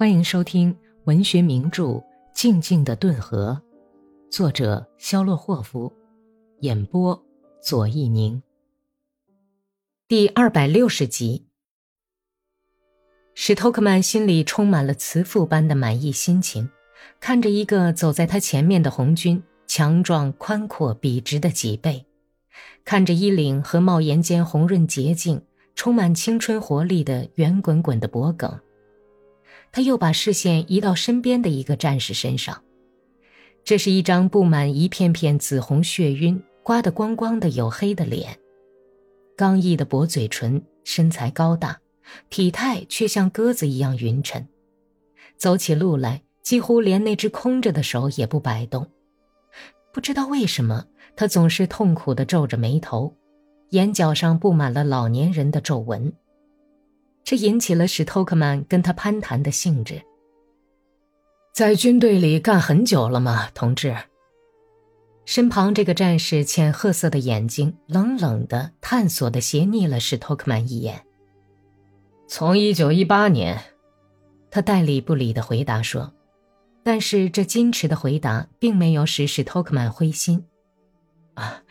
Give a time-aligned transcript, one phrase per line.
[0.00, 0.74] 欢迎收听
[1.04, 1.84] 文学名著
[2.32, 3.60] 《静静的顿河》，
[4.34, 5.92] 作者肖洛霍夫，
[6.60, 7.22] 演播
[7.60, 8.42] 左一宁。
[10.08, 11.44] 第二百六十集，
[13.34, 16.70] 史托克曼心里充满了慈父般的满意心情，
[17.20, 22.06] 看着一个走在他前面的红军，强壮、宽阔、笔直的脊背，
[22.86, 25.42] 看着衣领和帽檐间红润洁净、
[25.74, 28.48] 充满青春活力的圆滚滚的脖颈。
[29.72, 32.62] 他又把视线移到身边的一个战士身上，
[33.64, 38.38] 这是一张布满一片片紫红血晕、刮得光光的黝黑的脸，
[39.36, 41.78] 刚毅的薄嘴唇，身材高大，
[42.30, 44.46] 体态却像鸽子一样匀称，
[45.36, 48.88] 走起路来几乎连那只空着的手也不摆动。
[49.92, 53.14] 不知道为什么，他总是痛苦地皱着眉头，
[53.70, 56.12] 眼角上布满了老年人的皱纹。
[57.24, 60.02] 这引起了史托克曼跟他攀谈的兴致。
[61.52, 63.96] 在军队里干很久了吗，同志？
[65.24, 71.04] 身旁这个战士浅褐色的眼睛冷冷的、探索的斜睨了史托克曼一眼。
[72.26, 73.62] 从一九一八年，
[74.50, 76.12] 他代理不理的回答说。
[76.82, 80.46] 但是这矜持的回答并没有使史托克曼灰心。
[81.34, 81.62] 啊，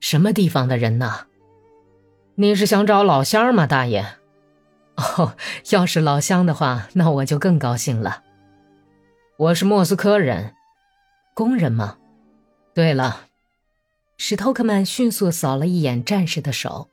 [0.00, 1.26] 什么地方的人呢？
[2.36, 4.17] 你是想找老乡吗，大爷？
[4.98, 5.36] 哦，
[5.70, 8.24] 要是老乡的话，那我就更高兴了。
[9.36, 10.54] 我是莫斯科人，
[11.34, 11.98] 工人吗？
[12.74, 13.26] 对了，
[14.16, 16.90] 史托克曼迅速扫了一眼战士的手，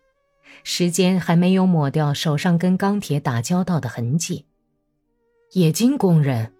[0.63, 4.45] 时间还没有抹掉手上跟钢铁打交道的痕迹。
[5.53, 6.53] 冶金工人，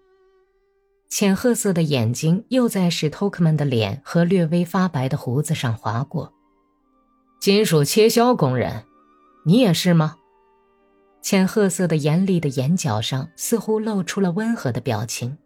[1.08, 6.32] 浅褐色的眼睛又在史托克曼的脸和略微发白的胡子上划过。
[7.38, 8.84] 金属切削工人，
[9.44, 10.16] 你也是吗？
[11.26, 15.38] 浅褐色的严厉的眼角上似乎露出了温和的表情。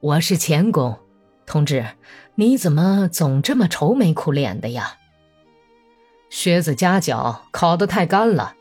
[0.00, 0.98] 我是钳工，
[1.46, 1.86] 同志，
[2.34, 4.96] 你怎么总这么愁眉苦脸的呀？
[6.30, 8.56] 靴子夹脚，烤得太干了。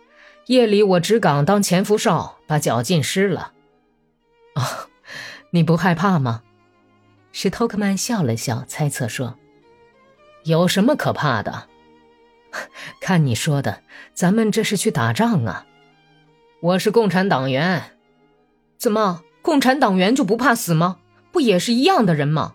[0.46, 3.54] 夜里我值岗当前扶哨，把脚浸湿了。
[4.54, 4.62] 哦，
[5.50, 6.44] 你不害怕吗？
[7.32, 9.36] 史托克曼笑了笑，猜测说
[10.46, 11.68] ：“有什么可怕的？”
[13.02, 13.82] 看你说的，
[14.14, 15.66] 咱们这是去打仗啊！
[16.62, 17.98] 我是共产党员，
[18.78, 20.98] 怎么共产党员就不怕死吗？
[21.32, 22.54] 不也是一样的人吗？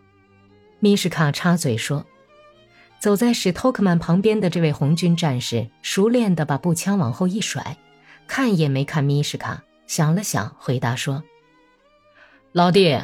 [0.80, 2.06] 米什卡插嘴说。
[2.98, 7.76] 走在史托克曼旁边的这位红军战士熟练地把步枪往后一甩，
[8.28, 11.24] 看也没看米什卡，想了想，回答说
[12.52, 13.00] ：“老弟，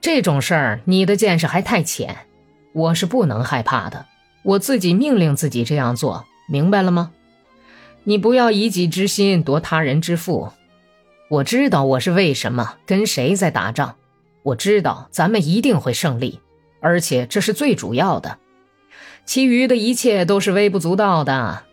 [0.00, 2.26] 这种事儿你的见识还太浅，
[2.72, 4.06] 我是不能害怕的。”
[4.44, 7.12] 我自己命令自己这样做，明白了吗？
[8.04, 10.52] 你不要以己之心夺他人之腹。
[11.30, 13.96] 我知道我是为什么跟谁在打仗，
[14.42, 16.40] 我知道咱们一定会胜利，
[16.80, 18.38] 而且这是最主要的，
[19.24, 21.64] 其余的一切都是微不足道的。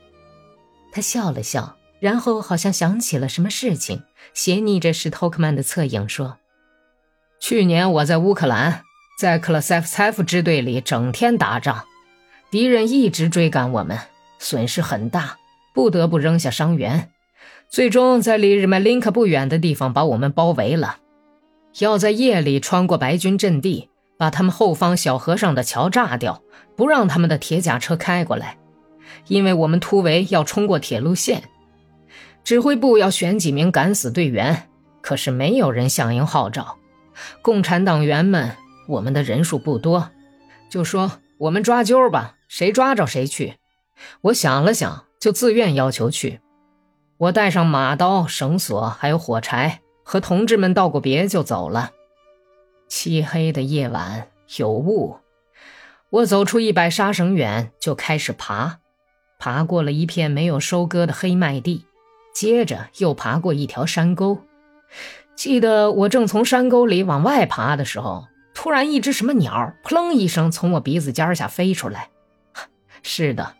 [0.93, 4.03] 他笑了笑，然后好像想起了什么事情，
[4.33, 6.37] 斜睨着史托克曼的侧影说
[7.39, 8.83] ：“去年我在乌克兰，
[9.19, 11.83] 在克勒塞夫采夫支队里整天打仗。”
[12.49, 13.97] 敌人一直追赶我们，
[14.41, 15.37] 损失很大，
[15.71, 17.11] 不得不扔下伤员，
[17.69, 20.97] 最终在离日麦林克不远的地方把我们包围了。
[21.79, 26.41] 要在夜里穿过白军阵地，把他们后方小河上的桥炸掉，
[26.75, 28.57] 不让他们的铁甲车开过来，
[29.27, 31.43] 因为我们突围要冲过铁路线。
[32.43, 34.67] 指挥部要选几名敢死队员，
[35.01, 36.77] 可是没有人响应号召。
[37.43, 38.57] 共产党员们，
[38.87, 40.09] 我们的人数不多，
[40.67, 42.35] 就说我们抓阄吧。
[42.47, 43.53] 谁抓着谁去。
[44.21, 46.39] 我想了想，就自愿要求去。
[47.17, 51.91] 我带上马刀、绳索，还有火柴，和同志们道过别就走了。
[52.87, 55.17] 漆黑的夜晚有雾，
[56.09, 58.79] 我走出一百沙绳远，就开始爬。
[59.39, 61.85] 爬过了一片没有收割的黑麦地，
[62.33, 64.39] 接着又爬过一条山沟。
[65.35, 72.09] 记得我正从山沟里往外爬的时候，突然一只什么鸟扑棱一声从我鼻子尖下飞出来。
[73.01, 73.55] 是的，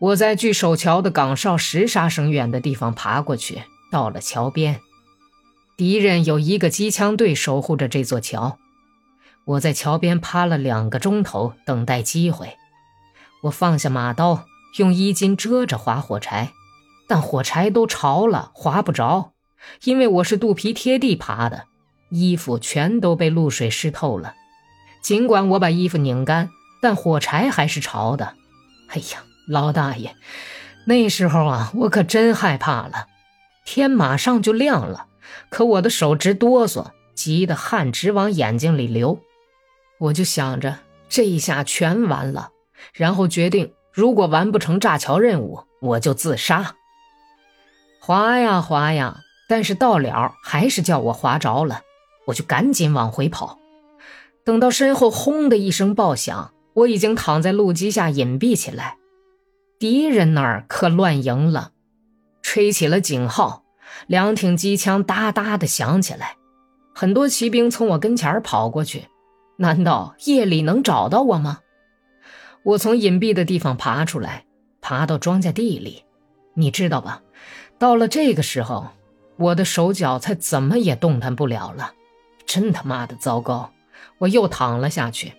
[0.00, 4.80] 我在距守桥的岗哨十沙绳远的地方爬过去，到了桥边。
[5.76, 8.58] 敌人有一个机枪队守护着这座桥。
[9.44, 12.56] 我在桥边趴了两个钟头，等待机会。
[13.42, 14.46] 我放下马刀，
[14.78, 16.52] 用衣襟遮着划火柴，
[17.06, 19.32] 但火柴都潮了，划不着，
[19.84, 21.64] 因为我是肚皮贴地爬的，
[22.08, 24.34] 衣服全都被露水湿透了。
[25.02, 26.48] 尽管我把衣服拧干，
[26.80, 28.34] 但火柴还是潮的。
[28.88, 30.14] 哎呀，老大爷，
[30.84, 33.08] 那时候啊，我可真害怕了。
[33.64, 35.08] 天马上就亮了，
[35.50, 39.18] 可我的手直哆嗦，急得汗直往眼睛里流。
[39.98, 42.50] 我就想着这一下全完了，
[42.94, 46.76] 然后决定如果完不成炸桥任务，我就自杀。
[48.00, 49.18] 滑呀滑呀，
[49.48, 51.80] 但是到了还是叫我滑着了，
[52.28, 53.58] 我就赶紧往回跑。
[54.44, 58.98] 等到身后轰的一声爆响，我已经躺在路基下隐蔽起来。
[59.80, 61.72] 敌人那儿可乱赢了，
[62.42, 63.64] 吹起了警号，
[64.06, 66.36] 两挺机枪哒哒的响起来，
[66.94, 69.06] 很多骑兵从我跟前跑过去。
[69.56, 71.60] 难道夜里能找到我吗？
[72.62, 74.44] 我从隐蔽的地方爬出来，
[74.82, 76.04] 爬到庄稼地里。
[76.52, 77.22] 你知道吧？
[77.78, 78.88] 到了这个时候，
[79.38, 81.94] 我的手脚才怎么也动弹不了了，
[82.44, 83.72] 真他妈的糟糕！
[84.18, 85.32] 我又躺了下去。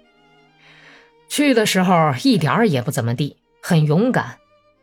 [1.30, 3.38] 去的时候一点儿也不怎么地。
[3.62, 4.38] 很勇敢，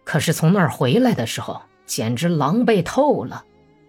[0.04, 3.44] 可是从那儿回来的时候，简直狼狈透了，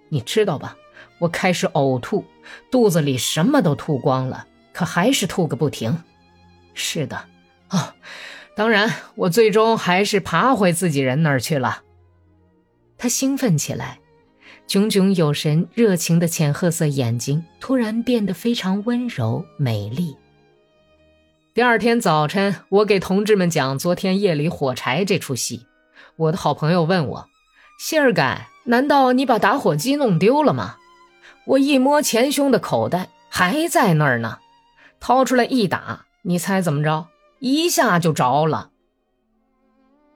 [0.09, 0.75] 你知道吧？
[1.19, 2.25] 我开始呕吐，
[2.71, 6.03] 肚子里什么都吐光了，可还是吐个不停。
[6.73, 7.25] 是的，
[7.67, 7.95] 啊，
[8.55, 11.83] 当然，我最终还是爬回自己人那儿去了。
[12.97, 13.99] 他兴奋起来，
[14.65, 20.17] 炯炯有神、热情的浅褐色眼睛突然变得非常温柔美丽。
[21.59, 25.65] 第二天早晨，我给同志们讲昨天夜里火柴这出戏。
[26.15, 27.27] 我的好朋友问我
[27.77, 30.77] ：“谢尔盖，难道你把打火机弄丢了吗？”
[31.45, 34.37] 我一摸前胸的口袋，还在那儿呢，
[35.01, 37.07] 掏出来一打，你猜怎么着？
[37.39, 38.69] 一下就着了。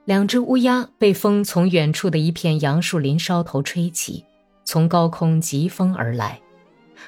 [0.06, 4.24] 两只乌鸦被风从远处的一片杨树林梢头吹起，
[4.64, 6.40] 从高空疾风而来，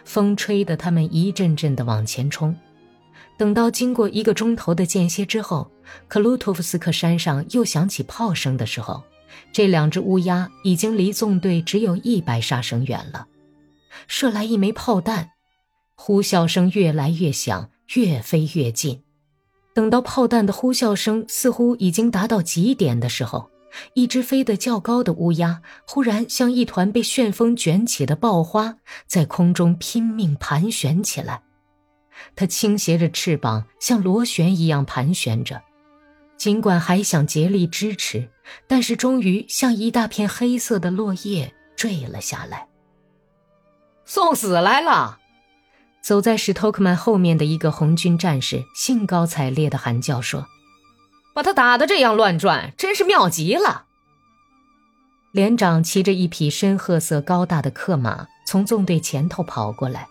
[0.03, 2.53] 风吹得它们一阵阵的往前冲。
[3.37, 5.69] 等到经过一个钟头的间歇之后，
[6.07, 9.03] 克鲁托夫斯克山上又响起炮声的时候，
[9.51, 13.27] 这两只乌鸦已经离纵队只有一百杀绳远了。
[14.07, 15.31] 射来一枚炮弹，
[15.95, 19.01] 呼啸声越来越响，越飞越近。
[19.73, 23.49] 等到炮弹的呼啸声似乎已经达到极点的时候，
[23.95, 31.41] 一只飞得较高的乌鸦忽然像一团被旋风卷起的爆花，在空中拼命盘旋起来。
[32.35, 35.61] 它倾斜着翅膀，像螺旋一样盘旋着，
[36.37, 38.29] 尽管还想竭力支持，
[38.67, 42.67] 但是终于像一大片黑色的落叶坠了下来。
[44.05, 45.19] 送死来了！
[46.01, 50.45] 走在史托克曼后面的一个红军战士兴高采烈地喊叫说
[51.33, 53.85] ：“把他打得这样乱转，真是妙极了！”
[55.33, 60.07] 连长骑着一匹深褐色高大的克马，从纵队前头跑过来。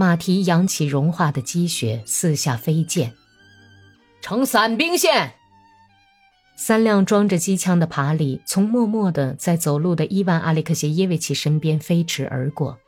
[0.00, 3.12] 马蹄扬起融化的积雪，四下飞溅。
[4.22, 5.34] 呈伞兵线。
[6.56, 12.78] 三辆装着机枪的爬犁从默默地在走路的伊万·阿列克谢耶维奇身边飞驰而过，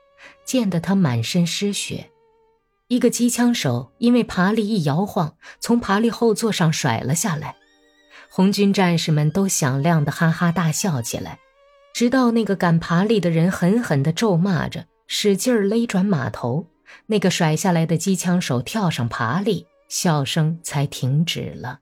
[0.46, 2.08] 溅得他满身湿血。
[2.88, 7.56] 一个机枪手因为爬犁一摇晃，从爬犁后座上甩了下来。
[8.30, 11.40] 红军战士们都响亮地哈哈大笑起来，
[11.92, 16.68] 直到那个赶爬犁的人狠狠地咒骂着，使劲勒转马头。
[17.06, 21.80] 那个甩下来的机枪手跳上爬犁，笑声才停止了。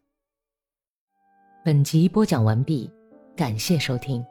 [1.65, 2.91] 本集播讲完毕，
[3.37, 4.25] 感谢收听。